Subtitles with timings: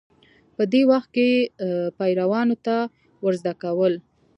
[0.55, 1.29] په دې وخت کې
[1.97, 2.75] پیروانو ته
[3.25, 3.93] ورزده کول